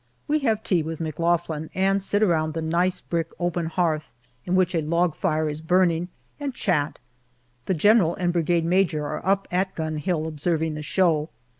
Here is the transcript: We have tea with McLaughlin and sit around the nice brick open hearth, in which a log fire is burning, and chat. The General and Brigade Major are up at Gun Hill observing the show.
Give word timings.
We 0.27 0.39
have 0.39 0.63
tea 0.63 0.81
with 0.81 0.99
McLaughlin 0.99 1.69
and 1.75 2.01
sit 2.01 2.23
around 2.23 2.55
the 2.55 2.61
nice 2.63 3.01
brick 3.01 3.29
open 3.39 3.67
hearth, 3.67 4.15
in 4.47 4.55
which 4.55 4.73
a 4.73 4.81
log 4.81 5.13
fire 5.13 5.47
is 5.47 5.61
burning, 5.61 6.07
and 6.39 6.55
chat. 6.55 6.97
The 7.67 7.75
General 7.75 8.15
and 8.15 8.33
Brigade 8.33 8.65
Major 8.65 9.05
are 9.05 9.23
up 9.23 9.47
at 9.51 9.75
Gun 9.75 9.97
Hill 9.97 10.25
observing 10.25 10.73
the 10.73 10.81
show. 10.81 11.29